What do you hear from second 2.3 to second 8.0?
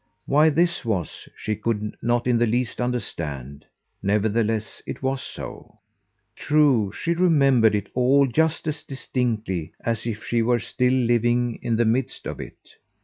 the least understand; nevertheless it was so. True, she remembered it